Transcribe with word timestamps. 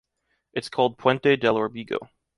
It's 0.53 0.67
called 0.67 0.97
Puente 0.97 1.35
del 1.39 1.53
Órbigo. 1.57 1.99